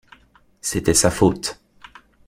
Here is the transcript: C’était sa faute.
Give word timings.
C’était 0.61 0.95
sa 0.95 1.11
faute. 1.11 1.61